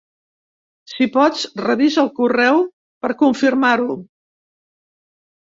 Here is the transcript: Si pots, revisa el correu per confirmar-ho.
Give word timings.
Si 0.93 1.07
pots, 1.17 1.43
revisa 1.65 2.01
el 2.05 2.09
correu 2.21 2.63
per 3.05 3.11
confirmar-ho. 3.21 4.01